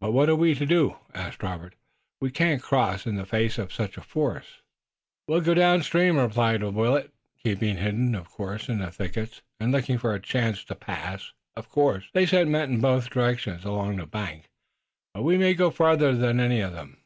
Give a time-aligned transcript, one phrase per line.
[0.00, 1.76] "But what are we to do?" asked Robert.
[2.20, 4.62] "We can't cross in the face of such a force."
[5.28, 9.70] "We'll go down the stream," replied Willet, "keeping hidden, of course, in the thickets, and
[9.70, 11.30] look for a chance to pass.
[11.54, 14.48] Of course, they've sent men in both directions along the bank,
[15.14, 17.04] but we may go farther than any of them."